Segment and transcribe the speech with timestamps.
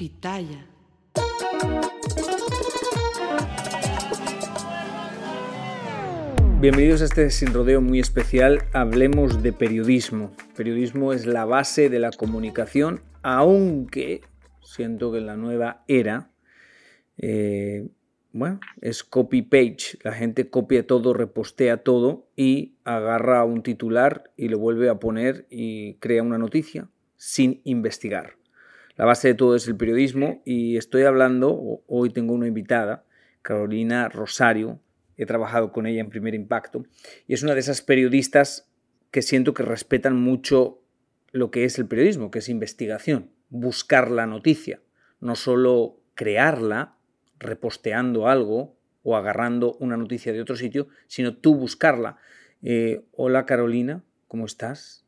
[0.00, 0.66] Pitaya.
[6.60, 8.62] Bienvenidos a este sin rodeo muy especial.
[8.72, 10.32] Hablemos de periodismo.
[10.56, 14.22] Periodismo es la base de la comunicación, aunque
[14.62, 16.30] siento que en la nueva era,
[17.18, 17.88] eh,
[18.32, 19.98] bueno, es copy-page.
[20.02, 25.46] La gente copia todo, repostea todo y agarra un titular y lo vuelve a poner
[25.50, 26.88] y crea una noticia
[27.20, 28.38] sin investigar.
[28.96, 33.04] La base de todo es el periodismo y estoy hablando, hoy tengo una invitada,
[33.42, 34.80] Carolina Rosario,
[35.18, 36.86] he trabajado con ella en Primer Impacto,
[37.26, 38.70] y es una de esas periodistas
[39.10, 40.82] que siento que respetan mucho
[41.30, 44.80] lo que es el periodismo, que es investigación, buscar la noticia,
[45.20, 46.96] no solo crearla
[47.38, 52.16] reposteando algo o agarrando una noticia de otro sitio, sino tú buscarla.
[52.62, 54.99] Eh, hola Carolina, ¿cómo estás?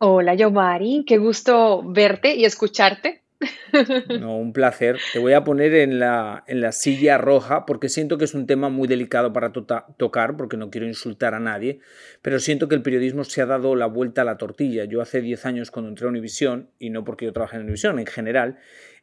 [0.00, 3.22] Hola Yomari, qué gusto verte y escucharte.
[4.20, 4.98] No, un placer.
[5.12, 8.46] Te voy a poner en la, en la silla roja porque siento que es un
[8.46, 11.80] tema muy delicado para tocar, porque no quiero insultar a nadie,
[12.22, 14.84] pero siento que el periodismo se ha dado la vuelta a la tortilla.
[14.84, 17.98] Yo hace 10 años cuando entré a Univisión, y no porque yo trabajé en Univisión,
[17.98, 18.58] en general,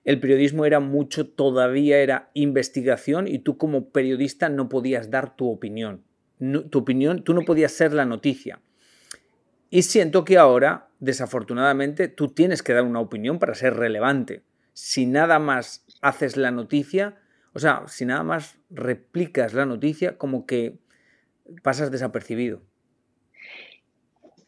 [0.05, 5.49] el periodismo era mucho, todavía era investigación y tú como periodista no podías dar tu
[5.49, 6.03] opinión.
[6.69, 8.59] tu opinión, tú no podías ser la noticia.
[9.69, 14.43] Y siento que ahora, desafortunadamente, tú tienes que dar una opinión para ser relevante.
[14.73, 17.15] Si nada más haces la noticia,
[17.53, 20.77] o sea, si nada más replicas la noticia, como que
[21.63, 22.61] pasas desapercibido.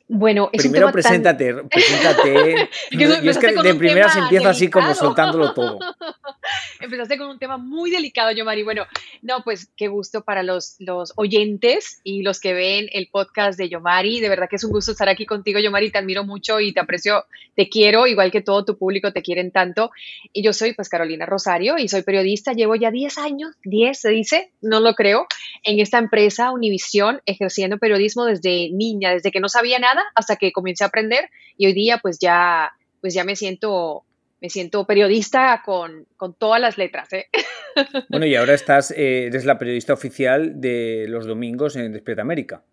[0.09, 2.69] Bueno, es Primero preséntate, preséntate.
[2.91, 5.79] y es que de primeras empiezo así como soltándolo todo.
[6.87, 8.63] Empezaste con un tema muy delicado, Yomari.
[8.63, 8.85] Bueno,
[9.21, 13.67] no, pues qué gusto para los, los oyentes y los que ven el podcast de
[13.67, 14.21] Yomari.
[14.21, 15.91] De verdad que es un gusto estar aquí contigo, Yomari.
[15.91, 17.25] Te admiro mucho y te aprecio,
[17.57, 19.91] te quiero, igual que todo tu público te quieren tanto.
[20.31, 22.53] Y yo soy pues Carolina Rosario y soy periodista.
[22.53, 25.27] Llevo ya 10 años, 10 se dice, no lo creo,
[25.63, 30.53] en esta empresa Univisión, ejerciendo periodismo desde niña, desde que no sabía nada hasta que
[30.53, 32.71] comencé a aprender y hoy día pues ya,
[33.01, 34.05] pues ya me siento
[34.41, 36.05] me siento periodista con,
[36.37, 37.11] todas las letras.
[37.13, 37.27] ¿eh?
[38.09, 42.63] Bueno, y ahora estás, eh, eres la periodista oficial de los domingos en Despierta América.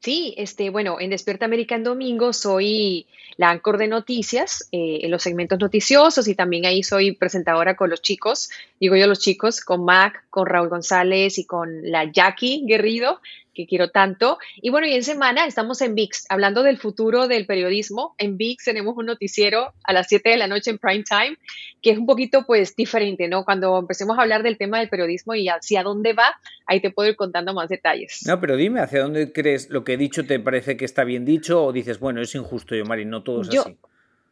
[0.00, 5.10] Sí, este, bueno, en Despierta América en domingo soy la ancor de noticias eh, en
[5.10, 9.60] los segmentos noticiosos y también ahí soy presentadora con los chicos, digo yo los chicos,
[9.60, 13.20] con Mac, con Raúl González y con la Jackie Guerrido,
[13.56, 14.38] que quiero tanto.
[14.56, 18.14] Y bueno, y en semana estamos en VIX, hablando del futuro del periodismo.
[18.18, 21.36] En VIX tenemos un noticiero a las 7 de la noche en prime time,
[21.82, 23.44] que es un poquito pues diferente, ¿no?
[23.44, 27.08] Cuando empecemos a hablar del tema del periodismo y hacia dónde va, ahí te puedo
[27.08, 28.22] ir contando más detalles.
[28.26, 31.24] No, pero dime, ¿hacia dónde crees lo que he dicho te parece que está bien
[31.24, 33.76] dicho o dices, bueno, es injusto, yo, Mari, no todo es así?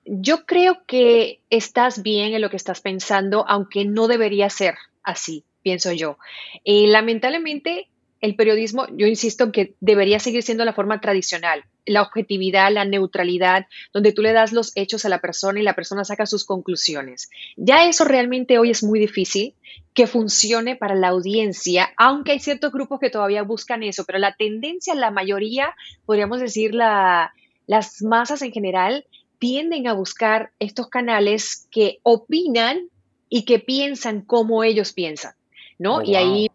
[0.07, 5.45] Yo creo que estás bien en lo que estás pensando, aunque no debería ser así,
[5.63, 6.19] pienso yo.
[6.65, 7.89] Eh, lamentablemente,
[8.25, 12.87] el periodismo, yo insisto en que debería seguir siendo la forma tradicional, la objetividad, la
[12.87, 16.47] neutralidad, donde tú le das los hechos a la persona y la persona saca sus
[16.47, 17.29] conclusiones.
[17.59, 19.53] Ya eso realmente hoy es muy difícil
[19.93, 24.35] que funcione para la audiencia, aunque hay ciertos grupos que todavía buscan eso, pero la
[24.35, 25.75] tendencia, la mayoría,
[26.07, 27.35] podríamos decir, la,
[27.67, 29.05] las masas en general,
[29.39, 32.89] tienden a buscar estos canales que opinan
[33.29, 35.35] y que piensan como ellos piensan.
[35.79, 35.97] ¿no?
[35.97, 36.49] Oh, y ahí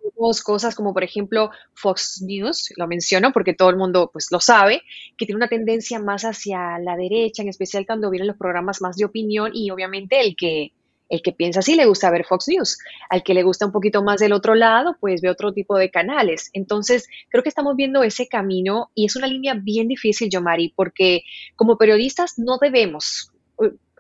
[0.44, 4.82] cosas como, por ejemplo, Fox News, lo menciono porque todo el mundo pues lo sabe,
[5.18, 8.98] que tiene una tendencia más hacia la derecha, en especial cuando vienen los programas más
[8.98, 10.74] de opinión y obviamente el que,
[11.08, 12.78] el que piensa así le gusta ver Fox News.
[13.10, 15.90] Al que le gusta un poquito más del otro lado, pues ve otro tipo de
[15.90, 16.50] canales.
[16.54, 21.24] Entonces, creo que estamos viendo ese camino y es una línea bien difícil, Yomari, porque
[21.56, 23.32] como periodistas no debemos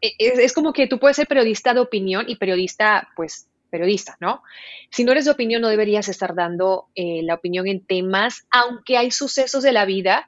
[0.01, 4.43] e, es, como que tú puedes ser periodista de opinión y periodista, pues, periodista, ¿no?
[4.89, 8.97] Si no eres de opinión, no deberías estar dando eh, la opinión en temas, aunque
[8.97, 10.27] hay sucesos de la vida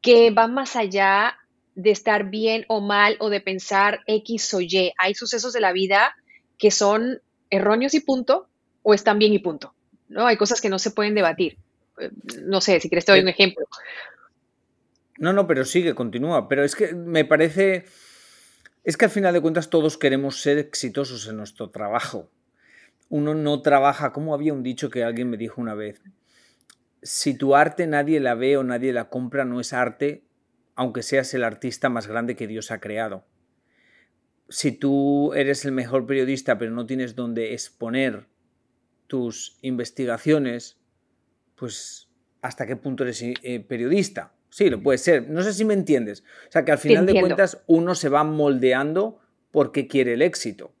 [0.00, 1.38] que van más allá
[1.74, 4.92] de estar bien o mal o de pensar X o Y.
[4.98, 6.14] Hay sucesos de la vida
[6.58, 7.20] que son
[7.50, 8.48] erróneos y punto,
[8.82, 9.74] o están bien y punto.
[10.08, 10.26] ¿no?
[10.26, 11.58] Hay cosas que no se pueden debatir.
[11.98, 12.10] Eh,
[12.42, 13.66] no sé, si quieres te doy un ejemplo.
[15.18, 16.48] No, no, pero sigue, continúa.
[16.48, 17.84] Pero es que me parece.
[18.84, 22.28] Es que al final de cuentas todos queremos ser exitosos en nuestro trabajo.
[23.12, 26.00] Uno no trabaja, como había un dicho que alguien me dijo una vez.
[27.02, 30.24] Si tu arte nadie la ve o nadie la compra, no es arte,
[30.76, 33.26] aunque seas el artista más grande que Dios ha creado.
[34.48, 38.28] Si tú eres el mejor periodista pero no tienes donde exponer
[39.08, 40.78] tus investigaciones,
[41.54, 42.08] pues
[42.40, 44.32] hasta qué punto eres eh, periodista.
[44.48, 45.28] Sí, lo puede ser.
[45.28, 46.24] No sé si me entiendes.
[46.48, 49.20] O sea, que al final de cuentas uno se va moldeando
[49.50, 50.72] porque quiere el éxito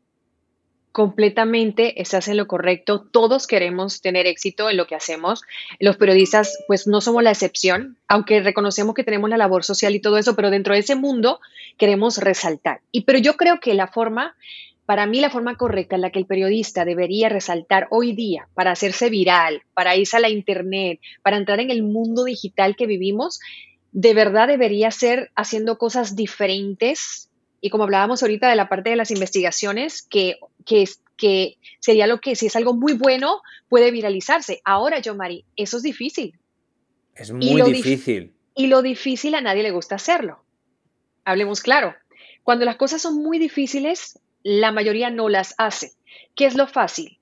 [0.92, 3.04] completamente estás en lo correcto.
[3.10, 5.42] Todos queremos tener éxito en lo que hacemos.
[5.80, 10.00] Los periodistas, pues no somos la excepción, aunque reconocemos que tenemos la labor social y
[10.00, 11.40] todo eso, pero dentro de ese mundo
[11.78, 12.80] queremos resaltar.
[12.92, 14.36] Y pero yo creo que la forma,
[14.84, 18.72] para mí la forma correcta en la que el periodista debería resaltar hoy día para
[18.72, 23.40] hacerse viral, para irse a la internet, para entrar en el mundo digital que vivimos,
[23.92, 27.30] de verdad debería ser haciendo cosas diferentes
[27.62, 30.36] y como hablábamos ahorita de la parte de las investigaciones, que,
[30.66, 30.84] que,
[31.16, 34.60] que sería lo que si es algo muy bueno, puede viralizarse.
[34.64, 36.38] Ahora, yo, Mari, eso es difícil.
[37.14, 38.34] Es muy difícil.
[38.56, 40.44] y lo difícil a nadie le gusta hacerlo.
[41.24, 41.94] Hablemos claro.
[42.42, 45.92] Cuando las cosas son muy difíciles, la mayoría no las hace.
[46.34, 47.20] ¿Qué es lo fácil?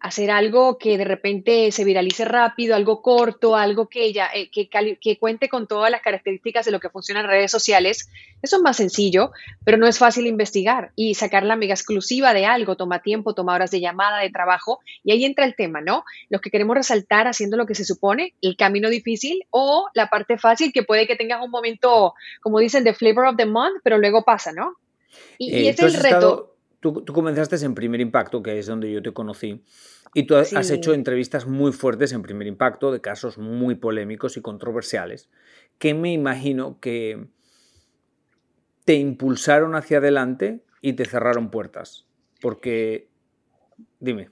[0.00, 4.68] Hacer algo que de repente se viralice rápido, algo corto, algo que, ella, eh, que,
[4.68, 8.08] que, cuente con todas las características de lo que funciona en redes sociales.
[8.40, 9.30] Eso es más sencillo,
[9.62, 13.54] pero no es fácil investigar y sacar la mega exclusiva de algo toma tiempo, toma
[13.54, 16.04] horas de llamada, de trabajo, y ahí entra el tema, ¿no?
[16.30, 20.38] Los que queremos resaltar haciendo lo que se supone, el camino difícil o la parte
[20.38, 23.98] fácil que puede que tengas un momento, como dicen, de flavor of the month, pero
[23.98, 24.76] luego pasa, ¿no?
[25.36, 26.49] Y, eh, ese es el reto.
[26.80, 29.62] Tú, comenzaste en Primer Impacto, que es donde yo te conocí,
[30.14, 34.40] y tú has hecho entrevistas muy fuertes en Primer Impacto de casos muy polémicos y
[34.40, 35.28] controversiales,
[35.78, 37.28] que me imagino que
[38.86, 42.06] te impulsaron hacia adelante y te cerraron puertas.
[42.40, 43.08] Porque,
[44.00, 44.30] dime.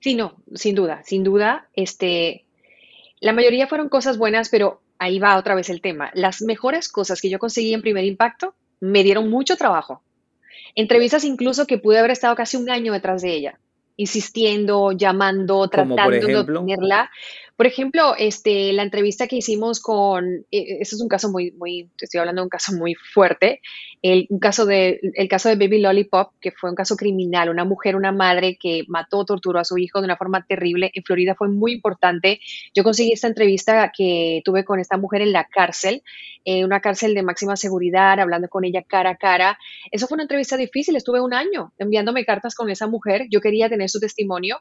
[0.00, 1.68] Sí, no, sin duda, sin duda.
[1.74, 2.46] Este,
[3.20, 6.10] la mayoría fueron cosas buenas, pero ahí va otra vez el tema.
[6.14, 10.02] Las mejores cosas que yo conseguí en Primer Impacto me dieron mucho trabajo
[10.74, 13.58] Entrevistas incluso que pude haber estado casi un año detrás de ella,
[13.96, 17.10] insistiendo, llamando, tratando de obtenerla.
[17.60, 21.90] Por ejemplo, este, la entrevista que hicimos con, e, este es un caso muy, muy,
[22.00, 23.60] estoy hablando de un caso muy fuerte,
[24.00, 27.66] el, un caso de, el caso de Baby Lollipop, que fue un caso criminal, una
[27.66, 30.90] mujer, una madre que mató, torturó a su hijo de una forma terrible.
[30.94, 32.40] En Florida fue muy importante.
[32.74, 36.02] Yo conseguí esta entrevista que tuve con esta mujer en la cárcel,
[36.46, 39.58] en una cárcel de máxima seguridad, hablando con ella cara a cara.
[39.90, 43.26] Eso fue una entrevista difícil, estuve un año enviándome cartas con esa mujer.
[43.30, 44.60] Yo quería tener su testimonio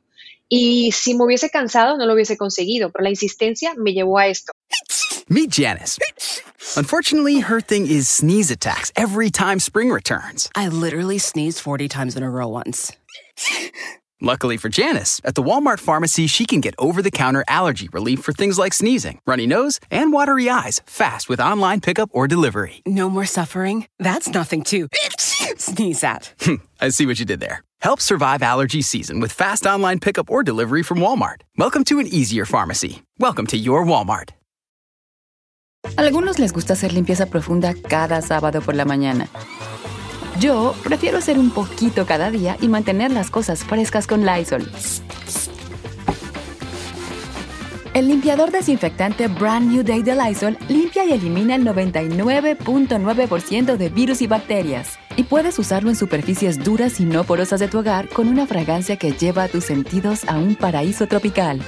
[0.50, 4.28] y si me hubiese cansado, no lo hubiese conseguido, pero la insistencia me llevó a
[4.28, 4.52] esto.
[5.30, 6.00] Meet Janice.
[6.76, 10.50] Unfortunately, her thing is sneeze attacks every time spring returns.
[10.56, 12.92] I literally sneezed 40 times in a row once.
[14.22, 18.20] Luckily for Janice, at the Walmart pharmacy, she can get over the counter allergy relief
[18.20, 22.82] for things like sneezing, runny nose, and watery eyes fast with online pickup or delivery.
[22.86, 23.88] No more suffering?
[23.98, 24.90] That's nothing to
[25.58, 26.34] sneeze at.
[26.82, 27.64] I see what you did there.
[27.82, 31.44] Help survive allergy season with fast online pickup or delivery from Walmart.
[31.56, 33.04] Welcome to an easier pharmacy.
[33.20, 34.32] Welcome to your Walmart.
[35.96, 39.30] Algunos les gusta hacer limpieza profunda cada sábado por la mañana.
[40.42, 44.70] Yo prefiero hacer un poquito cada día y mantener las cosas frescas con Lysol.
[47.96, 54.22] El limpiador desinfectante Brand New Day de Lysol limpia y elimina el 99.9% de virus
[54.22, 55.00] y bacterias.
[55.18, 58.98] Y puedes usarlo en superficies duras y no porosas de tu hogar con una fragancia
[58.98, 61.60] que lleva a tus sentidos a un paraíso tropical.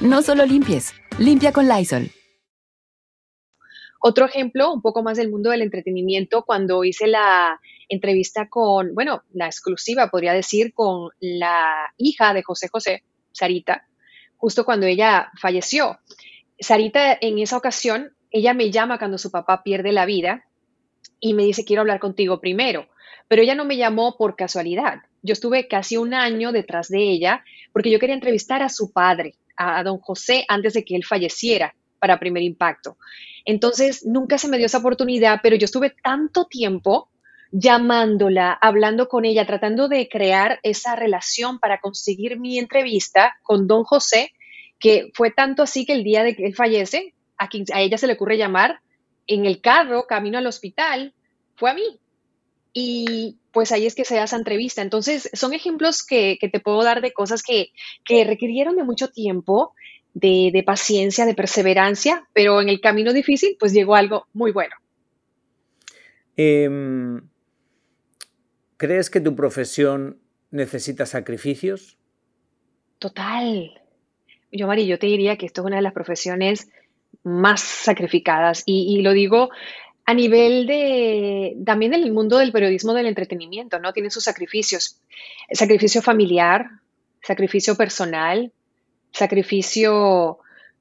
[0.00, 2.10] No solo limpies, limpia con Lysol.
[4.00, 9.24] Otro ejemplo, un poco más del mundo del entretenimiento, cuando hice la entrevista con, bueno,
[9.34, 13.02] la exclusiva, podría decir, con la hija de José José,
[13.32, 13.86] Sarita,
[14.44, 15.98] justo cuando ella falleció.
[16.60, 20.44] Sarita, en esa ocasión, ella me llama cuando su papá pierde la vida
[21.18, 22.86] y me dice, quiero hablar contigo primero.
[23.26, 24.98] Pero ella no me llamó por casualidad.
[25.22, 29.36] Yo estuve casi un año detrás de ella porque yo quería entrevistar a su padre,
[29.56, 32.98] a, don José, antes de que él falleciera para primer impacto.
[33.46, 37.08] Entonces, nunca se me dio esa oportunidad, pero yo estuve tanto tiempo
[37.56, 43.84] llamándola, hablando con ella, tratando de crear esa relación para conseguir mi entrevista con don
[43.84, 44.32] José,
[44.80, 48.08] que fue tanto así que el día de que él fallece, a, quien, ella se
[48.08, 48.80] le ocurre llamar
[49.28, 51.14] en el carro, camino al hospital,
[51.54, 52.00] fue a mí.
[52.72, 54.82] Y pues ahí es que se da esa entrevista.
[54.82, 57.70] Entonces, son ejemplos que, que te puedo dar de cosas que,
[58.04, 59.74] que requirieron de mucho tiempo,
[60.12, 64.74] de, de, paciencia, de perseverancia, pero en el camino difícil, pues llegó algo muy bueno.
[66.36, 66.68] Eh,
[68.76, 70.18] ¿Crees que tu profesión
[70.50, 71.96] necesita sacrificios?
[72.98, 73.80] Total.
[74.50, 76.68] Yo, Mari, yo te diría que esto es una de las profesiones
[77.22, 79.50] más sacrificadas y, lo digo
[80.06, 83.92] a nivel de también del mundo del periodismo del entretenimiento, ¿no?
[83.92, 85.00] Tiene sus sacrificios.
[85.50, 86.66] Sacrificio familiar,
[87.22, 88.52] sacrificio personal,
[89.12, 90.38] sacrificio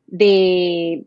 [0.08, 1.06] de,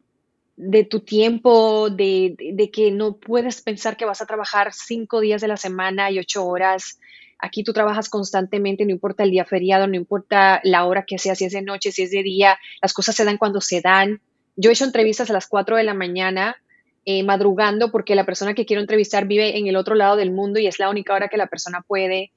[0.56, 5.42] de tu tiempo, de, de, que no puedes pensar que vas a trabajar cinco días
[5.42, 6.98] de la semana y ocho horas.
[7.38, 11.34] Aquí tú trabajas constantemente, no importa el día feriado, no importa la hora que sea,
[11.34, 14.20] si es de noche, si es de día, las cosas se dan cuando se dan.
[14.56, 16.56] Yo he hecho entrevistas a las cuatro de la mañana,
[17.04, 20.58] eh, madrugando, porque la persona que quiero entrevistar vive en el otro lado del mundo
[20.58, 22.32] y es la única hora que la persona puede.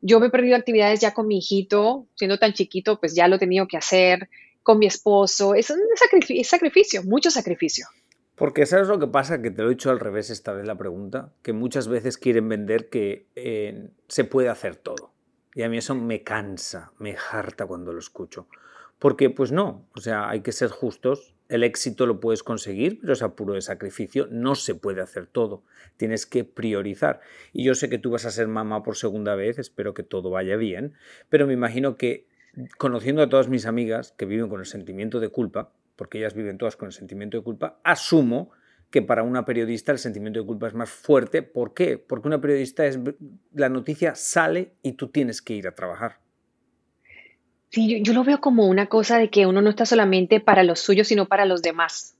[0.00, 3.36] Yo me he perdido actividades ya con mi hijito, siendo tan chiquito, pues ya lo
[3.36, 4.30] he tenido que hacer
[4.68, 5.54] con mi esposo.
[5.54, 5.80] Es un
[6.44, 7.86] sacrificio, mucho sacrificio.
[8.34, 10.76] Porque sabes lo que pasa, que te lo he dicho al revés esta vez la
[10.76, 15.14] pregunta, que muchas veces quieren vender que eh, se puede hacer todo.
[15.54, 18.46] Y a mí eso me cansa, me harta cuando lo escucho.
[18.98, 23.14] Porque pues no, o sea, hay que ser justos, el éxito lo puedes conseguir, pero
[23.14, 25.62] es a puro de sacrificio, no se puede hacer todo,
[25.96, 27.20] tienes que priorizar.
[27.54, 30.28] Y yo sé que tú vas a ser mamá por segunda vez, espero que todo
[30.28, 30.92] vaya bien,
[31.30, 32.27] pero me imagino que
[32.78, 36.58] conociendo a todas mis amigas que viven con el sentimiento de culpa, porque ellas viven
[36.58, 38.50] todas con el sentimiento de culpa, asumo
[38.90, 41.42] que para una periodista el sentimiento de culpa es más fuerte.
[41.42, 41.98] ¿Por qué?
[41.98, 42.98] Porque una periodista es
[43.52, 46.20] la noticia sale y tú tienes que ir a trabajar.
[47.70, 50.62] Sí, yo, yo lo veo como una cosa de que uno no está solamente para
[50.62, 52.16] los suyos, sino para los demás.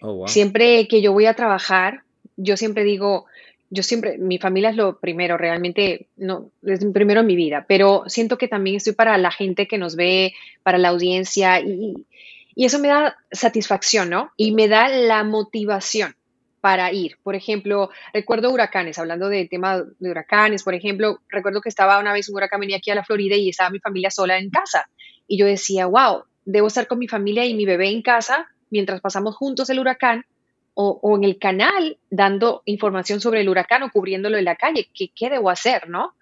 [0.00, 0.28] Oh, wow.
[0.28, 2.04] Siempre que yo voy a trabajar,
[2.36, 3.26] yo siempre digo,
[3.70, 8.04] yo siempre, mi familia es lo primero, realmente no, es primero en mi vida, pero
[8.06, 12.06] siento que también estoy para la gente que nos ve, para la audiencia y,
[12.54, 14.30] y eso me da satisfacción, ¿no?
[14.36, 16.14] Y me da la motivación
[16.60, 17.18] para ir.
[17.22, 22.12] Por ejemplo, recuerdo huracanes, hablando de tema de huracanes, por ejemplo, recuerdo que estaba una
[22.12, 24.88] vez un huracán venía aquí a la Florida y estaba mi familia sola en casa.
[25.26, 29.00] Y yo decía, wow, debo estar con mi familia y mi bebé en casa mientras
[29.00, 30.24] pasamos juntos el huracán
[30.74, 34.88] o, en el canal dando información sobre el huracán o cubriéndolo en la calle.
[34.94, 36.14] ¿Qué, ¿Qué, debo hacer, no?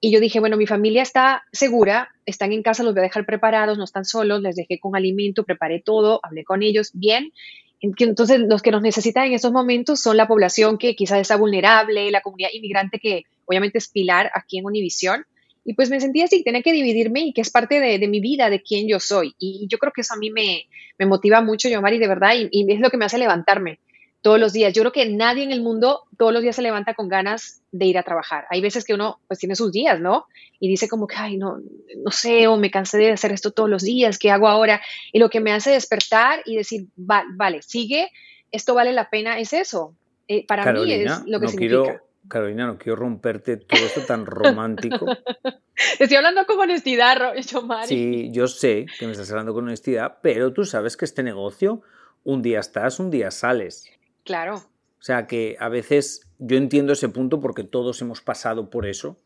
[0.00, 3.26] Y yo dije, bueno, mi familia está segura, están en casa, los voy a dejar
[3.26, 7.32] preparados, no están solos, les dejé con alimento, preparé todo, hablé con ellos bien.
[7.80, 12.10] Entonces, los que nos necesitan en estos momentos son la población que quizás está vulnerable,
[12.10, 15.24] la comunidad inmigrante que obviamente es pilar aquí en Univisión.
[15.68, 18.20] Y pues me sentía así, tenía que dividirme y que es parte de, de mi
[18.20, 19.34] vida, de quién yo soy.
[19.38, 20.64] Y yo creo que eso a mí me,
[20.98, 23.78] me motiva mucho, yo, Mari, de verdad, y, y, es lo que me hace levantarme
[24.22, 24.72] todos los días.
[24.72, 27.84] Yo creo que nadie en el mundo todos los días se levanta con ganas de
[27.84, 28.46] ir a trabajar.
[28.48, 30.24] Hay veces que uno pues tiene sus días, ¿no?
[30.58, 31.58] Y dice como que, ay, no,
[32.02, 34.80] no sé, o me cansé de hacer esto todos los días, ¿qué hago ahora?
[35.12, 38.10] Y lo que me hace despertar y decir, va, vale, sigue,
[38.50, 39.94] esto vale la pena, es eso.
[40.28, 41.82] Eh, para Carolina, mí es lo que no significa.
[41.82, 45.06] Quiero, Carolina, no quiero romperte todo esto tan romántico.
[45.98, 47.88] Estoy hablando con honestidad, Mari.
[47.88, 51.82] Sí, yo sé que me estás hablando con honestidad, pero tú sabes que este negocio,
[52.24, 53.88] un día estás, un día sales.
[54.24, 54.56] Claro.
[54.56, 59.16] O sea que a veces yo entiendo ese punto porque todos hemos pasado por eso.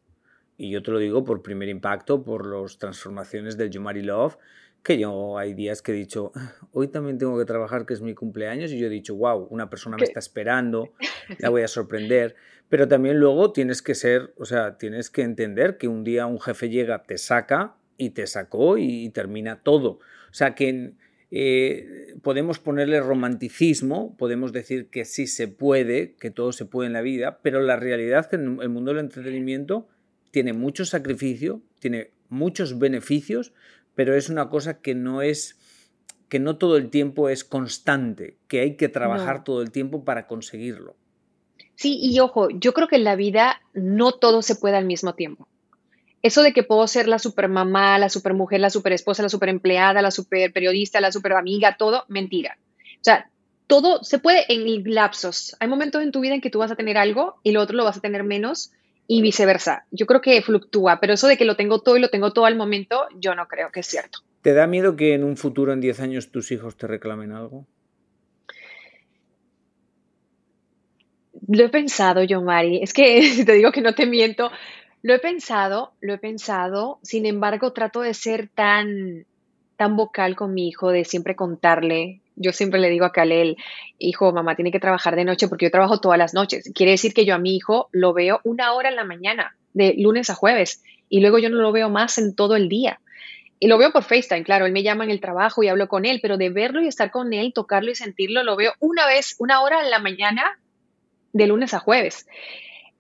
[0.59, 4.37] Y yo te lo digo por primer impacto, por las transformaciones del Yumari Love,
[4.83, 6.33] que yo hay días que he dicho,
[6.73, 9.71] hoy también tengo que trabajar, que es mi cumpleaños, y yo he dicho, wow, una
[9.71, 10.93] persona me está esperando,
[11.39, 12.37] la voy a sorprender.
[12.73, 16.41] Pero también luego tienes que ser, o sea, tienes que entender que un día un
[16.41, 19.91] jefe llega, te saca y te sacó y, y termina todo.
[19.91, 20.95] O sea que
[21.31, 26.95] eh, podemos ponerle romanticismo, podemos decir que sí se puede, que todo se puede en
[26.95, 29.87] la vida, pero la realidad es que en el mundo del entretenimiento
[30.31, 33.53] tiene mucho sacrificio, tiene muchos beneficios,
[33.95, 35.59] pero es una cosa que no es
[36.31, 39.45] que no todo el tiempo es constante, que hay que trabajar no.
[39.45, 40.97] todo el tiempo para conseguirlo.
[41.83, 45.15] Sí, y ojo, yo creo que en la vida no todo se puede al mismo
[45.15, 45.49] tiempo
[46.23, 49.29] eso de que puedo ser la super mamá, la super mujer, la super esposa, la
[49.29, 52.57] super empleada, la super periodista, la super amiga, todo, mentira.
[52.95, 53.29] O sea,
[53.67, 55.57] todo se puede en lapsos.
[55.59, 57.77] Hay momentos en tu vida en que tú vas a tener algo y lo otro
[57.77, 58.71] lo vas a tener menos
[59.09, 59.85] y viceversa.
[59.91, 62.47] Yo creo que fluctúa, pero eso de que lo tengo todo y lo tengo todo
[62.47, 64.21] al momento, yo no creo que es cierto.
[64.43, 67.67] ¿Te da miedo que en un futuro, en 10 años, tus hijos te reclamen algo?
[71.49, 72.83] Lo he pensado, yo, Mari.
[72.83, 74.51] Es que si te digo que no te miento,
[75.03, 76.99] lo he pensado, lo he pensado.
[77.03, 79.27] Sin embargo, trato de ser tan,
[79.77, 82.21] tan vocal con mi hijo, de siempre contarle.
[82.37, 83.57] Yo siempre le digo a Kalel,
[83.99, 86.71] hijo, mamá tiene que trabajar de noche porque yo trabajo todas las noches.
[86.75, 89.95] Quiere decir que yo a mi hijo lo veo una hora en la mañana, de
[89.99, 93.01] lunes a jueves, y luego yo no lo veo más en todo el día.
[93.61, 96.07] Y lo veo por FaceTime, claro, él me llama en el trabajo y hablo con
[96.07, 99.37] él, pero de verlo y estar con él, tocarlo y sentirlo, lo veo una vez,
[99.39, 100.59] una hora en la mañana
[101.33, 102.27] de lunes a jueves.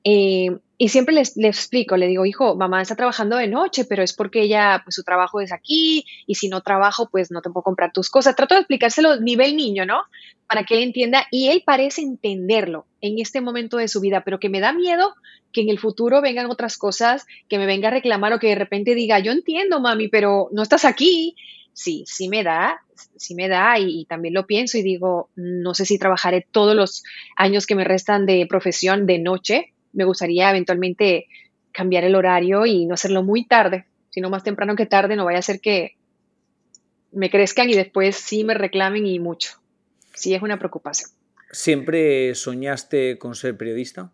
[0.04, 4.12] Eh, y siempre les, explico, le digo, hijo, mamá está trabajando de noche, pero es
[4.12, 7.62] porque ella, pues su trabajo es aquí, y si no trabajo, pues no te puedo
[7.62, 8.34] comprar tus cosas.
[8.34, 10.02] Trato de explicárselo nivel niño, ¿no?
[10.48, 14.40] Para que él entienda, y él parece entenderlo en este momento de su vida, pero
[14.40, 15.14] que me da miedo
[15.52, 18.54] que en el futuro vengan otras cosas, que me venga a reclamar o que de
[18.56, 21.36] repente diga, yo entiendo, mami, pero no estás aquí.
[21.72, 22.80] Sí, sí me da,
[23.16, 26.76] sí me da y, y, también lo pienso y digo, no sé si trabajaré todos
[26.76, 27.02] los
[27.36, 31.26] años que me restan de profesión de noche, me gustaría eventualmente
[31.72, 35.38] cambiar el horario y no hacerlo muy tarde, sino más temprano que tarde, no vaya
[35.38, 35.96] a ser que
[37.12, 39.52] me crezcan y después sí me reclamen y mucho.
[40.14, 41.10] Sí es una preocupación.
[41.50, 44.12] ¿Siempre soñaste con ser periodista?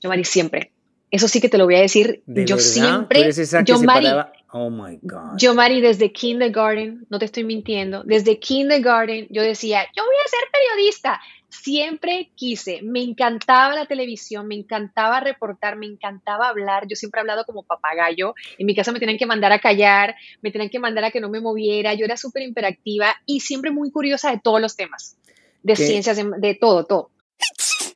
[0.00, 0.72] Yo, Mari, siempre.
[1.10, 2.22] Eso sí que te lo voy a decir.
[2.26, 3.30] yo siempre.
[3.64, 4.08] yo, Mari,
[4.52, 5.38] oh my God.
[5.38, 10.28] Yo, Mari, desde kindergarten, no te estoy mintiendo, desde kindergarten yo decía, yo voy a
[10.28, 11.20] ser periodista
[11.52, 17.22] siempre quise, me encantaba la televisión, me encantaba reportar, me encantaba hablar, yo siempre he
[17.22, 20.78] hablado como papagayo, en mi casa me tenían que mandar a callar, me tenían que
[20.78, 24.40] mandar a que no me moviera, yo era súper imperactiva y siempre muy curiosa de
[24.40, 25.16] todos los temas,
[25.62, 27.11] de ciencias, de, de todo, todo.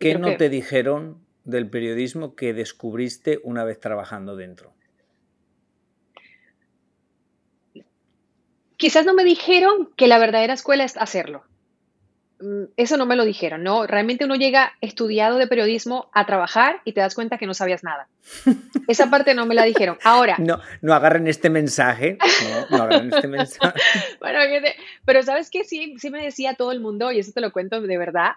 [0.00, 4.72] ¿Qué no te dijeron del periodismo que descubriste una vez trabajando dentro?
[8.78, 11.44] Quizás no me dijeron que la verdadera escuela es hacerlo.
[12.40, 13.86] Mm, eso no me lo dijeron, ¿no?
[13.86, 17.84] Realmente uno llega estudiado de periodismo a trabajar y te das cuenta que no sabías
[17.84, 18.08] nada.
[18.88, 19.98] Esa parte no me la dijeron.
[20.02, 20.36] Ahora.
[20.50, 22.16] No, no agarren este mensaje.
[22.70, 23.78] No, no agarren este mensaje.
[24.20, 24.38] bueno,
[25.04, 25.64] pero ¿sabes qué?
[25.64, 28.32] Sí, sí me decía todo el mundo, y eso te lo cuento de verdad,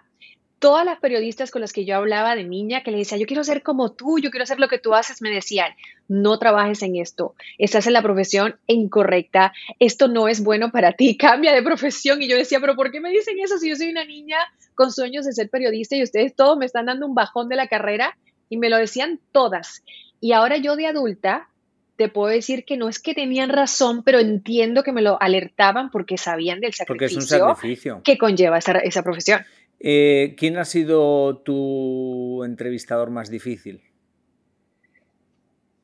[0.58, 3.44] todas las periodistas con las que yo hablaba de niña, que le decía, yo quiero
[3.44, 5.72] ser como tú, yo quiero hacer lo que tú haces, me decían,
[6.08, 11.16] no trabajes en esto, estás en la profesión incorrecta, esto no es bueno para ti,
[11.18, 12.22] cambia de profesión.
[12.22, 14.38] Y yo decía, pero ¿por qué me dicen eso si yo soy una niña
[14.74, 17.68] con sueños de ser periodista y ustedes todos me están dando un bajón de la
[17.68, 18.16] carrera?
[18.48, 19.82] Y me lo decían todas.
[20.20, 21.48] Y ahora yo de adulta
[21.96, 25.90] te puedo decir que no es que tenían razón, pero entiendo que me lo alertaban
[25.90, 27.56] porque sabían del sacrificio,
[28.02, 29.44] que conlleva esa, esa profesión.
[29.86, 33.82] Eh, ¿Quién ha sido tu entrevistador más difícil?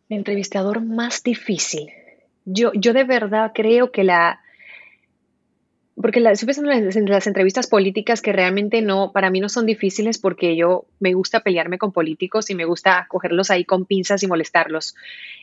[0.08, 1.90] El entrevistador más difícil.
[2.46, 4.40] Yo, yo de verdad creo que la...
[5.96, 9.66] Porque la, estoy pensando en las, entrevistas políticas que realmente no, para mí no son
[9.66, 14.22] difíciles porque yo me gusta pelearme con políticos y me gusta cogerlos ahí con pinzas
[14.22, 14.94] y molestarlos.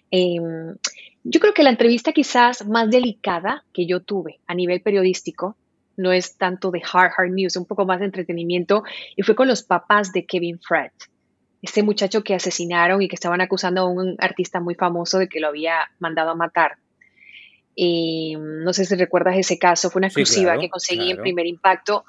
[0.09, 0.75] Em,
[1.23, 5.55] yo creo que la entrevista quizás más delicada que yo tuve a nivel periodístico
[5.97, 8.83] no es tanto de hard, hard news, un poco más de entretenimiento,
[9.15, 10.91] y fue con los papás de Kevin Fred,
[11.61, 15.39] este muchacho que asesinaron y que estaban acusando a un artista muy famoso de que
[15.39, 16.77] lo había mandado a matar.
[17.75, 22.05] Y no sé si recuerdas ese caso, fue una exclusiva que conseguí en primer impacto.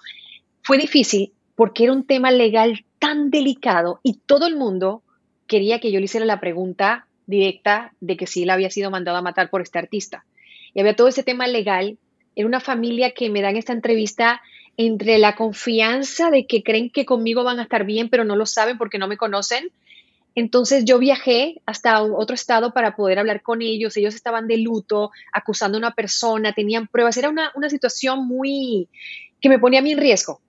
[0.63, 5.03] Fue difícil porque era un tema legal tan delicado y todo el mundo
[5.47, 9.19] quería que yo le hiciera la pregunta directa de que si él había sido mandado
[9.19, 10.25] a matar por este artista.
[10.73, 11.99] Y había todo ese tema legal
[12.39, 14.41] era una familia que me dan esta entrevista
[14.77, 18.47] entre la confianza de que creen que conmigo van a estar bien, pero no lo
[18.47, 19.73] saben porque no me conocen.
[20.37, 23.97] Entonces yo viajé hasta otro estado para poder hablar con ellos.
[23.97, 27.17] Ellos estaban de luto, acusando a una persona, tenían pruebas.
[27.17, 28.87] Era una, una situación muy
[29.41, 30.41] que me ponía a mí en riesgo.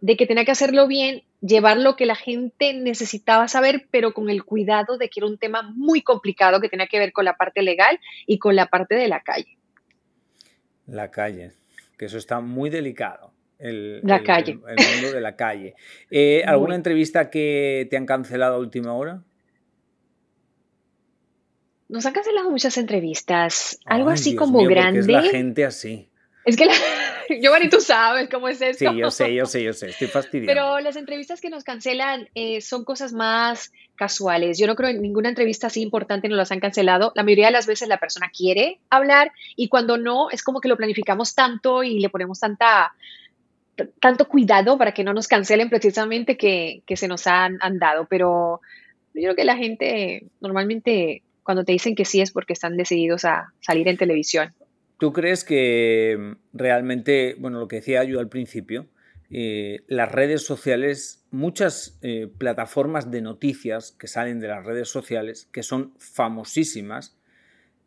[0.00, 4.28] de que tenía que hacerlo bien, llevar lo que la gente necesitaba saber, pero con
[4.28, 7.36] el cuidado de que era un tema muy complicado que tenía que ver con la
[7.36, 9.56] parte legal y con la parte de la calle.
[10.92, 11.52] La calle,
[11.96, 13.32] que eso está muy delicado.
[13.58, 14.52] El, la calle.
[14.52, 15.74] El, mundo de la calle.
[16.10, 19.22] Eh, ¿Alguna entrevista que te han cancelado a última hora?
[21.88, 23.78] Nos han cancelado muchas entrevistas.
[23.86, 25.00] Algo así como grande.
[25.00, 26.10] Es la gente así.
[26.44, 26.72] Es que la,
[27.40, 28.90] Giovanni, tú sabes cómo es esto.
[28.90, 30.46] Sí, yo sé, yo sé, yo sé, estoy fastidiado.
[30.46, 34.58] Pero las entrevistas que nos cancelan eh, son cosas más casuales.
[34.58, 37.12] Yo no creo en ninguna entrevista así importante nos las han cancelado.
[37.14, 40.68] La mayoría de las veces la persona quiere hablar y cuando no, es como que
[40.68, 42.92] lo planificamos tanto y le ponemos tanta,
[44.00, 48.06] tanto cuidado para que no nos cancelen precisamente que, que se nos han, han dado.
[48.10, 48.60] Pero
[49.14, 53.24] yo creo que la gente normalmente cuando te dicen que sí es porque están decididos
[53.24, 54.54] a salir en televisión.
[55.02, 58.86] ¿Tú crees que mm, realmente, bueno, lo que decía yo al principio,
[59.30, 65.48] eh, las redes sociales, muchas eh, plataformas de noticias que salen de las redes sociales,
[65.50, 67.18] que son famosísimas,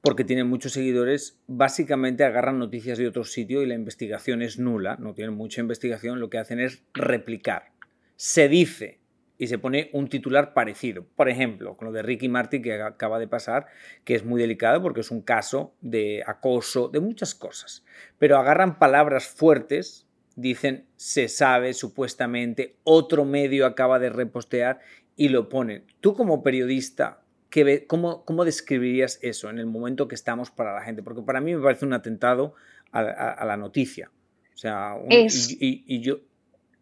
[0.01, 4.97] porque tienen muchos seguidores, básicamente agarran noticias de otro sitio y la investigación es nula,
[4.99, 7.71] no tienen mucha investigación, lo que hacen es replicar.
[8.17, 8.99] Se dice,
[9.37, 11.05] y se pone un titular parecido.
[11.15, 13.67] Por ejemplo, con lo de Ricky Martin que acaba de pasar,
[14.03, 17.83] que es muy delicado porque es un caso de acoso, de muchas cosas.
[18.17, 24.79] Pero agarran palabras fuertes, dicen se sabe supuestamente, otro medio acaba de repostear
[25.15, 25.85] y lo ponen.
[25.99, 30.81] Tú como periodista, ¿qué cómo, ¿cómo describirías eso en el momento que estamos para la
[30.81, 31.03] gente?
[31.03, 32.53] Porque para mí me parece un atentado
[32.91, 34.09] a, la noticia.
[34.53, 36.19] O sea, y yo...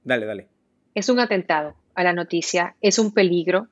[0.04, 0.48] Dale, dale.
[0.94, 3.68] Es un atentado a la noticia, es un peligro.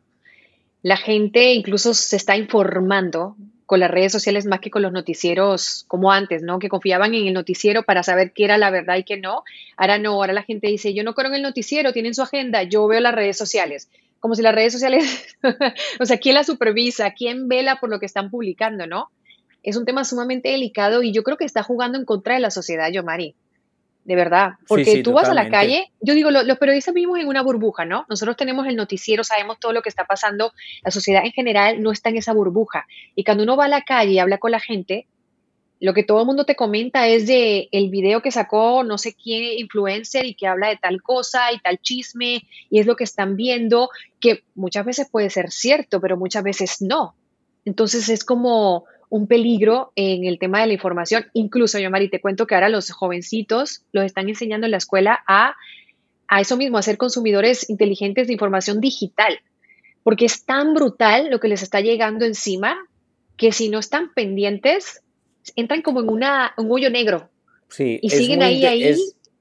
[0.81, 5.85] La gente incluso se está informando con las redes sociales más que con los noticieros
[5.87, 6.59] como antes, ¿no?
[6.59, 9.43] Que confiaban en el noticiero para saber qué era la verdad y qué no.
[9.77, 12.63] Ahora no, ahora la gente dice, yo no creo en el noticiero, tienen su agenda,
[12.63, 13.89] yo veo las redes sociales.
[14.19, 15.37] Como si las redes sociales,
[15.99, 17.11] o sea, ¿quién la supervisa?
[17.11, 19.09] ¿Quién vela por lo que están publicando, no?
[19.63, 22.51] Es un tema sumamente delicado y yo creo que está jugando en contra de la
[22.51, 23.35] sociedad, Yomari
[24.03, 27.43] de verdad, porque tú vas a la calle, yo digo, los periodistas vivimos en una
[27.43, 28.05] burbuja, ¿no?
[28.09, 31.91] Nosotros tenemos el noticiero, sabemos todo lo que está pasando, la sociedad en general no
[31.91, 32.87] está en esa burbuja.
[33.15, 35.05] Y cuando uno va a la calle y habla con la gente,
[35.79, 39.15] lo que todo el mundo te comenta es de el video que sacó no sé
[39.15, 43.03] quién influencer y que habla de tal cosa y tal chisme y es lo que
[43.03, 47.15] están viendo, que muchas veces puede ser cierto, pero muchas veces no.
[47.65, 51.25] Entonces es como un peligro en el tema de la información.
[51.33, 55.19] Incluso, yo, Mari, te cuento que ahora los jovencitos los están enseñando en la escuela
[55.27, 55.55] a,
[56.29, 59.41] a eso mismo, a ser consumidores inteligentes de información digital,
[60.03, 62.77] porque es tan brutal lo que les está llegando encima
[63.35, 65.01] que si no están pendientes,
[65.57, 67.29] entran como en una, un hoyo negro.
[67.67, 68.95] Sí, y siguen ahí, ahí.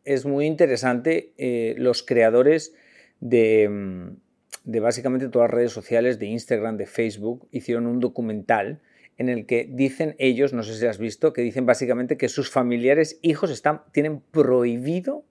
[0.05, 2.75] Es, muy interesante eh, los creadores
[3.21, 4.17] de, mm,
[4.65, 8.81] de básicamente todas las redes sociales, de Instagram, de Facebook, hicieron un documental
[9.21, 12.49] en el que dicen ellos, no sé si has visto, que dicen básicamente que sus
[12.49, 15.27] familiares, hijos, están, tienen prohibido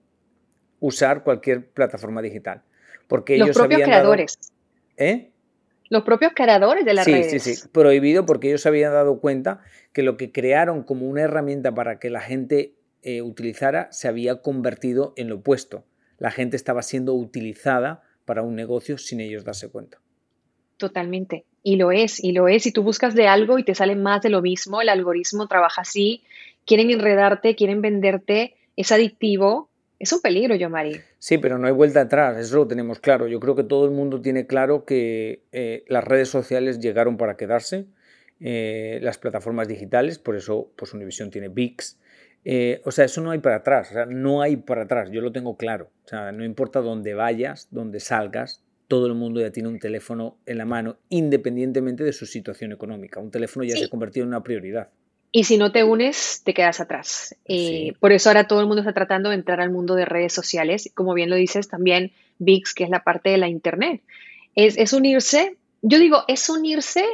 [0.78, 2.62] usar cualquier plataforma digital.
[3.08, 4.38] Porque Los ellos propios creadores.
[4.96, 5.32] ¿Eh?
[5.88, 7.42] Los propios creadores de las sí, redes.
[7.42, 9.60] Sí, sí, prohibido porque ellos se habían dado cuenta
[9.92, 14.40] que lo que crearon como una herramienta para que la gente eh, utilizara se había
[14.40, 15.84] convertido en lo opuesto.
[16.16, 20.00] La gente estaba siendo utilizada para un negocio sin ellos darse cuenta.
[20.76, 21.44] Totalmente.
[21.62, 22.62] Y lo es, y lo es.
[22.62, 25.82] Si tú buscas de algo y te sale más de lo mismo, el algoritmo trabaja
[25.82, 26.22] así,
[26.64, 30.98] quieren enredarte, quieren venderte, es adictivo, es un peligro, yo, Mari.
[31.18, 33.28] Sí, pero no hay vuelta atrás, eso lo tenemos claro.
[33.28, 37.36] Yo creo que todo el mundo tiene claro que eh, las redes sociales llegaron para
[37.36, 37.84] quedarse,
[38.40, 41.98] eh, las plataformas digitales, por eso pues Univision tiene VIX.
[42.46, 45.20] Eh, o sea, eso no hay para atrás, o sea, no hay para atrás, yo
[45.20, 45.90] lo tengo claro.
[46.06, 50.36] O sea, no importa dónde vayas, dónde salgas, todo el mundo ya tiene un teléfono
[50.46, 53.20] en la mano, independientemente de su situación económica.
[53.20, 54.88] Un teléfono ya se ha convertido en una prioridad.
[55.30, 57.36] Y si no te unes, te quedas atrás.
[57.44, 60.32] Eh, por eso ahora todo el mundo está tratando de entrar al mundo de redes
[60.32, 60.90] sociales.
[60.92, 64.02] Como bien lo dices, también VIX, que es la parte de la Internet.
[64.56, 67.04] Es, es unirse, yo digo, es unirse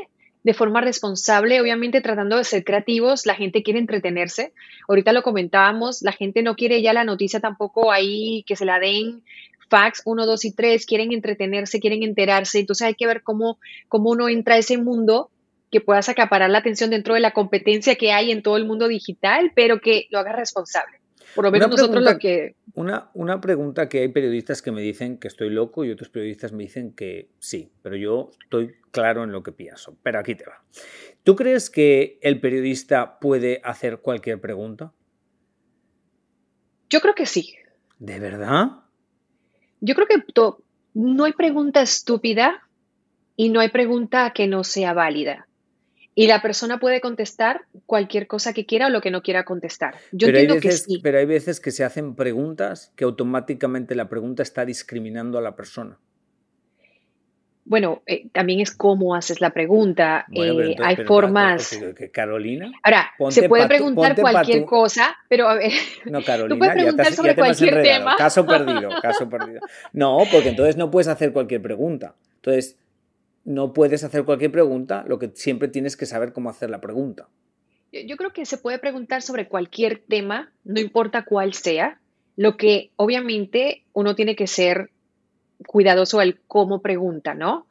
[0.45, 4.55] de forma responsable, obviamente tratando de ser creativos, la gente quiere entretenerse.
[4.89, 8.79] Ahorita lo comentábamos, la gente no quiere ya la noticia tampoco ahí que se la
[8.79, 9.23] den
[9.69, 14.11] fax 1, 2 y 3, quieren entretenerse, quieren enterarse, entonces hay que ver cómo, cómo
[14.11, 15.31] uno entra a ese mundo
[15.71, 18.89] que puedas acaparar la atención dentro de la competencia que hay en todo el mundo
[18.89, 20.99] digital, pero que lo haga responsable.
[21.35, 22.55] Por lo menos nosotros lo que...
[22.75, 26.53] Una, una pregunta que hay periodistas que me dicen que estoy loco y otros periodistas
[26.53, 29.99] me dicen que sí, pero yo estoy claro en lo que pienso.
[30.03, 30.63] Pero aquí te va.
[31.25, 34.93] ¿Tú crees que el periodista puede hacer cualquier pregunta?
[36.89, 37.55] Yo creo que sí.
[37.99, 38.86] ¿De verdad?
[39.81, 40.23] Yo creo que
[40.95, 42.63] no hay pregunta estúpida
[43.37, 45.47] y no hay pregunta que no sea válida.
[46.15, 49.97] Y la persona puede contestar cualquier cosa que quiera o lo que no quiera contestar.
[50.13, 51.01] Yo pero, entiendo hay veces, que sí.
[51.03, 55.55] pero hay veces que se hacen preguntas que automáticamente la pregunta está discriminando a la
[55.55, 55.99] persona.
[57.69, 60.25] Bueno, eh, también es cómo haces la pregunta.
[60.29, 61.81] Bueno, Eh, entonces- hay formas.
[62.13, 62.71] Carolina.
[62.85, 65.73] Ahora, se puede tu- preguntar cualquier tu- cosa, pero a ver,
[66.05, 68.15] No, Carolina, puedes ya te preguntar sobre te cualquier tema.
[68.17, 69.61] Caso perdido, caso perdido.
[69.93, 72.15] No, porque entonces no puedes hacer cualquier pregunta.
[72.37, 72.79] Entonces,
[73.45, 77.29] no puedes hacer cualquier pregunta, lo que siempre tienes que saber cómo hacer la pregunta.
[77.93, 81.99] yo, yo creo que se puede preguntar sobre cualquier tema, no importa cuál sea.
[82.37, 84.91] Lo que obviamente uno tiene que ser
[85.67, 87.67] cuidadoso al cómo pregunta, ¿no?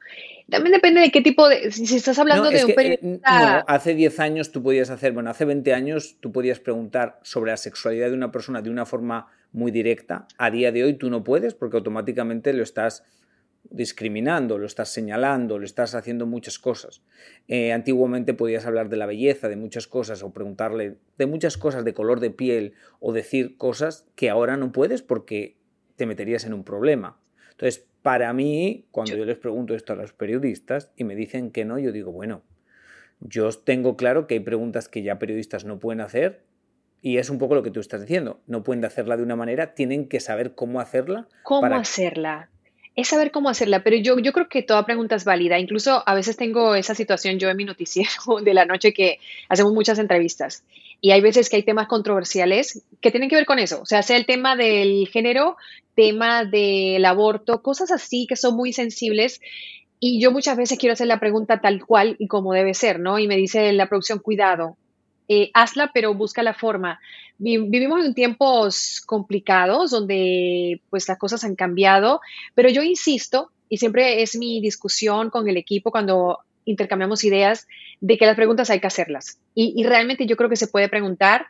[0.50, 1.72] También depende de qué tipo de.
[1.72, 3.58] Si, estás hablando No, de es un que, eh, periodista.
[3.60, 7.52] no, hace 10 años tú podías hacer, bueno, hace 20 años tú podías preguntar sobre
[7.52, 10.28] la sexualidad de una persona de una forma muy directa.
[10.38, 13.04] A día de hoy tú no puedes porque automáticamente lo estás
[13.72, 17.02] discriminando, lo estás señalando, lo estás haciendo muchas cosas.
[17.48, 21.84] Eh, antiguamente podías hablar de la belleza, de muchas cosas, o preguntarle de muchas cosas
[21.84, 25.58] de color de piel, o decir cosas que ahora no puedes porque
[25.96, 27.18] te meterías en un problema.
[27.58, 31.66] Entonces, para mí, cuando yo les pregunto esto a los periodistas y me dicen que
[31.66, 32.44] no, yo digo, bueno,
[33.22, 36.44] yo tengo claro que hay preguntas que ya periodistas no pueden hacer
[37.02, 38.42] y es un poco lo que tú estás diciendo.
[38.46, 41.28] No pueden hacerla de una manera, tienen que saber cómo hacerla.
[41.44, 42.50] ¿Cómo para- hacerla?
[42.96, 45.60] Es saber cómo hacerla, pero yo, yo creo que toda pregunta es válida.
[45.60, 48.10] Incluso a veces tengo esa situación yo en mi noticiero
[48.44, 50.64] de la noche que hacemos muchas entrevistas
[51.06, 53.82] y hay veces que hay temas controversiales que tienen que ver con eso.
[53.82, 55.56] O sea, sea el tema del género,
[55.96, 59.40] tema del aborto, cosas así que son muy sensibles.
[60.00, 63.20] Y yo muchas veces quiero hacer la pregunta tal cual y como debe ser, ¿no?
[63.20, 64.78] Y me dice la producción, cuidado,
[65.28, 67.00] eh, hazla, pero busca la forma.
[67.38, 72.20] Vi- Vivimos en tiempos complicados donde pues las cosas han cambiado,
[72.56, 77.68] pero yo insisto, y siempre es mi discusión con el equipo cuando intercambiamos ideas,
[78.02, 79.40] de que las preguntas hay que hacerlas.
[79.54, 81.48] Y, realmente yo creo que se puede preguntar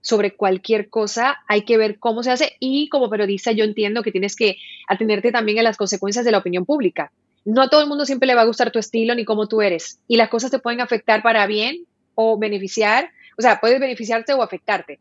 [0.00, 4.12] sobre cualquier cosa, hay que ver cómo se hace y como periodista yo entiendo que
[4.12, 7.10] tienes que atenderte también a las consecuencias de la opinión pública.
[7.44, 9.60] No a todo el mundo siempre le va a gustar tu estilo ni cómo tú
[9.60, 14.34] eres y las cosas te pueden afectar para bien o beneficiar, o sea, puedes beneficiarte
[14.34, 14.98] o afectarte.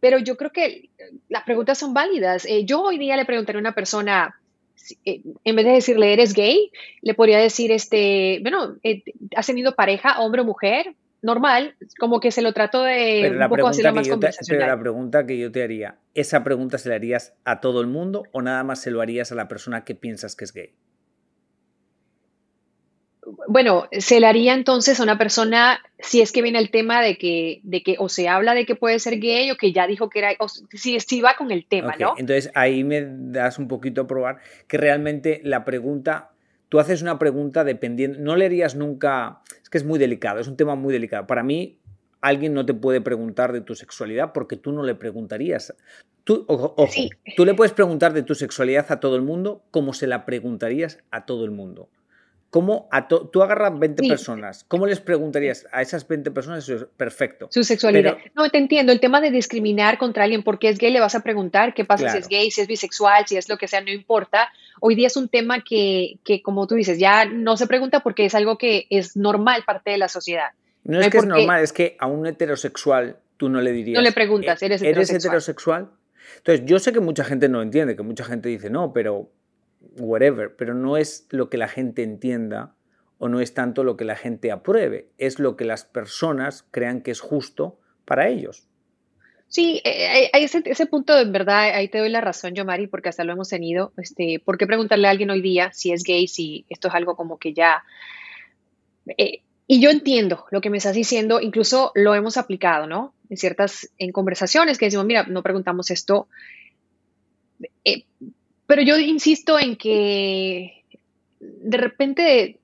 [0.00, 0.90] Pero yo creo que
[1.28, 2.44] las preguntas son válidas.
[2.44, 4.38] Eh, yo hoy día le preguntaría a una persona,
[5.04, 6.70] en vez de decirle, ¿eres gay?
[7.02, 9.02] Le podría decir, este, bueno, eh,
[9.36, 10.94] ¿has tenido pareja, hombre o mujer?
[11.22, 14.66] Normal, como que se lo trato de Pero la, un poco hacerlo más te, pero
[14.66, 18.24] la pregunta que yo te haría, ¿esa pregunta se la harías a todo el mundo
[18.32, 20.74] o nada más se lo harías a la persona que piensas que es gay?
[23.48, 27.16] Bueno, se le haría entonces a una persona, si es que viene el tema de
[27.16, 30.08] que, de que o se habla de que puede ser gay o que ya dijo
[30.08, 32.14] que era, o si, si va con el tema, ¿no?
[32.16, 36.30] Entonces ahí me das un poquito a probar que realmente la pregunta,
[36.68, 40.48] tú haces una pregunta dependiendo, no le harías nunca, es que es muy delicado, es
[40.48, 41.26] un tema muy delicado.
[41.26, 41.78] Para mí,
[42.20, 45.74] alguien no te puede preguntar de tu sexualidad porque tú no le preguntarías.
[46.24, 47.10] Tú, ojo, ojo, Sí.
[47.36, 50.98] tú le puedes preguntar de tu sexualidad a todo el mundo como se la preguntarías
[51.10, 51.90] a todo el mundo.
[52.54, 54.08] ¿Cómo a tú agarras 20 Sí.
[54.08, 56.62] personas, ¿cómo les preguntarías a esas 20 personas?
[56.62, 57.48] Eso es perfecto.
[57.50, 58.16] Su sexualidad.
[58.16, 58.92] Pero- no, te entiendo.
[58.92, 62.08] El tema de discriminar contra alguien porque es gay, le vas a preguntar qué pasa
[62.10, 64.52] si es gay, si es bisexual, si es lo que sea, no importa.
[64.80, 68.24] Hoy día es un tema que, que, como tú dices, ya no se pregunta porque
[68.24, 70.50] es algo que es normal parte de la sociedad.
[70.84, 73.96] No No es que es normal, es que a un heterosexual tú no le dirías.
[73.96, 75.90] No le preguntas, "Eh, ¿eres ¿Eres heterosexual?" heterosexual?
[76.36, 79.28] Entonces, yo sé que mucha gente no entiende, que mucha gente dice no, pero
[79.98, 82.74] whatever, pero no es lo que la gente entienda
[83.18, 87.00] o no es tanto lo que la gente apruebe, es lo que las personas crean
[87.00, 88.68] que es justo para ellos.
[89.48, 93.08] Sí, eh, ese, ese punto, en verdad, ahí te doy la razón, yo, Mari, porque
[93.08, 93.92] hasta lo hemos tenido.
[93.96, 97.14] Este, ¿Por qué preguntarle a alguien hoy día si es gay, si esto es algo
[97.14, 97.84] como que ya...
[99.16, 103.14] eh, y yo entiendo lo que me estás diciendo, incluso lo hemos aplicado, ¿no?
[103.30, 106.28] En ciertas en conversaciones que decimos, mira, no preguntamos esto.
[107.84, 108.04] Eh,
[108.66, 110.84] pero yo insisto en que
[111.40, 112.58] de repente,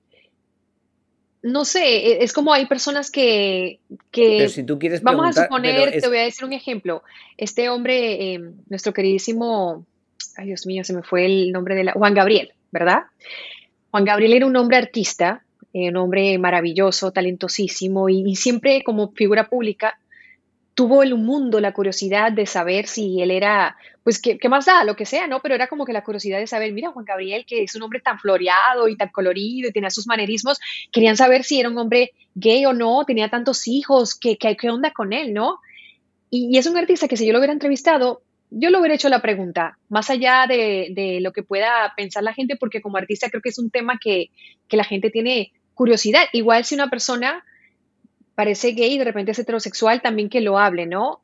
[1.43, 5.45] no sé, e- es como hay personas que, que Pero si tú quieres Vamos a
[5.45, 7.03] suponer, es- te voy a decir un ejemplo.
[7.37, 9.87] Este hombre, eh, nuestro queridísimo,
[10.37, 13.03] ay Dios mío, se me fue el nombre de la, Juan Gabriel, ¿verdad?
[13.91, 19.13] Juan Gabriel era un hombre artista, eh, un hombre maravilloso, talentosísimo y, y siempre como
[19.13, 20.00] figura pública
[20.81, 24.83] tuvo el mundo la curiosidad de saber si él era, pues, ¿qué, más da?
[24.85, 25.41] Lo que sea, ¿no?
[25.43, 28.01] Pero era como que la curiosidad de saber, mira, Juan Gabriel, que es un hombre
[28.01, 30.59] tan floreado y tan colorido y tenía sus manerismos,
[30.91, 34.71] querían saber si era un hombre gay o no, tenía tantos hijos, ¿qué, qué, qué
[34.71, 35.59] onda con él, no?
[36.31, 39.11] Y, y es un artista que si yo lo hubiera entrevistado, yo lo hubiera hecho
[39.11, 43.43] la pregunta, más allá de, lo que pueda pensar la gente, porque como artista creo
[43.43, 44.31] que es un tema que,
[44.71, 46.23] la gente tiene curiosidad.
[46.33, 47.45] Igual si una persona
[48.41, 51.21] parece gay y de repente es heterosexual, también que lo hable, ¿no?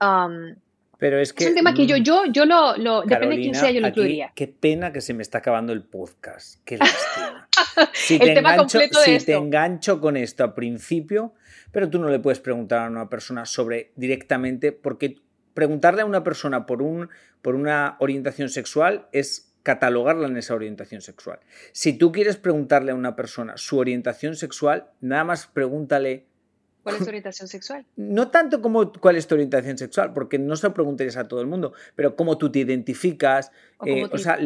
[0.98, 1.44] Pero es que.
[1.44, 2.76] Es un tema que yo, mm, yo, yo lo.
[2.76, 4.33] lo depende de quién sea, yo lo incluiría.
[4.35, 6.61] Qué pena que se me está acabando el podcast.
[6.64, 7.48] Qué lástima.
[7.92, 11.35] Si el tema engancho, completo de si te engancho con esto a principio,
[11.72, 15.16] pero tú no le puedes preguntar a una persona sobre directamente, porque
[15.52, 17.11] preguntarle a una persona por, un,
[17.42, 21.40] por una orientación sexual es catalogarla en esa orientación sexual.
[21.72, 26.26] Si tú quieres preguntarle a una persona su orientación sexual, nada más pregúntale
[26.87, 27.85] ¿Cuál es tu orientación sexual?
[27.96, 31.40] No tanto como cuál es tu orientación sexual, porque no se lo preguntarías a todo
[31.40, 33.51] el mundo, pero cómo tú te identificas.
[33.79, 34.38] ¿O, eh, sea,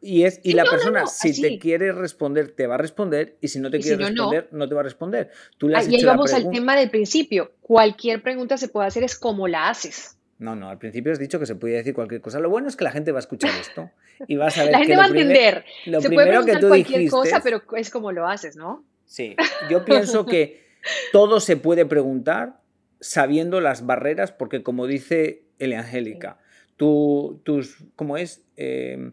[0.00, 3.60] y, es, y la persona, si te quiere responder, te va a responder, y si
[3.60, 4.68] no te quiere responder, no.
[4.68, 5.30] te va a responder.
[5.56, 7.52] Tú le has ah, ahí vamos al tema del principio.
[7.60, 10.18] Cualquier pregunta se puede hacer, es cómo la haces.
[10.40, 12.40] No, no, al principio has dicho que se podía decir cualquier cosa.
[12.40, 13.88] Lo bueno es que la gente va a escuchar esto
[14.26, 15.64] y va a saber La gente va a entender.
[15.84, 18.84] lo se primero puede que tú cualquier cosa, pero es como lo haces, ¿no?
[19.04, 19.36] Sí,
[19.70, 20.65] yo pienso que
[21.12, 22.60] todo se puede preguntar
[23.00, 26.38] sabiendo las barreras, porque como dice Angélica,
[26.76, 28.42] tus, ¿cómo es?
[28.56, 29.12] Em,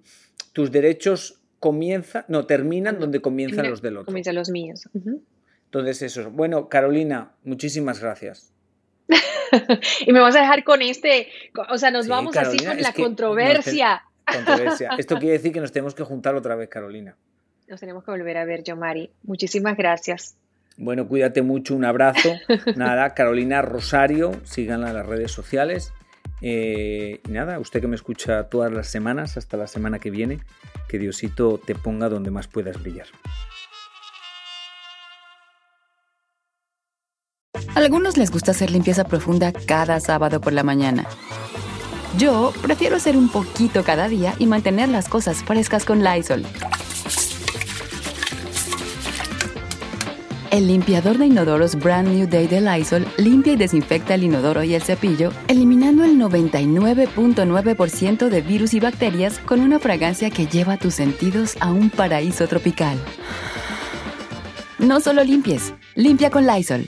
[0.54, 4.06] tus derechos comienzan, no, terminan donde comienzan los del otro.
[4.06, 4.90] Comienzan los míos.
[5.66, 6.30] Entonces eso.
[6.30, 8.54] Bueno, Carolina, muchísimas gracias.
[10.06, 11.28] y me vas a dejar con este,
[11.70, 14.04] o sea, nos vamos así con la controversia.
[14.26, 14.92] controversia.
[14.98, 17.18] Esto quiere decir que nos tenemos que juntar otra vez, Carolina.
[17.68, 19.12] Nos tenemos que volver a ver, yo, Mari.
[19.24, 20.36] Muchísimas gracias.
[20.78, 22.30] Bueno, cuídate mucho, un abrazo.
[22.76, 25.94] Nada, Carolina Rosario, síganla en las redes sociales.
[26.46, 30.40] Eh, y nada, usted que me escucha todas las semanas, hasta la semana que viene,
[30.90, 33.08] que Diosito te ponga donde más puedas brillar.
[37.76, 41.06] A algunos les gusta hacer limpieza profunda cada sábado por la mañana.
[42.18, 46.46] Yo prefiero hacer un poquito cada día y mantener las cosas frescas con Lysol.
[50.54, 54.76] El limpiador de inodoros Brand New Day de Lysol limpia y desinfecta el inodoro y
[54.76, 60.94] el cepillo, eliminando el 99.9% de virus y bacterias con una fragancia que lleva tus
[60.94, 63.00] sentidos a un paraíso tropical.
[64.78, 66.88] No solo limpies, limpia con Lysol.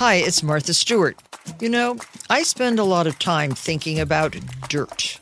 [0.00, 1.16] Hi, it's Martha Stewart.
[1.62, 1.96] You know,
[2.28, 4.36] I spend a lot of time thinking about
[4.68, 5.21] dirt.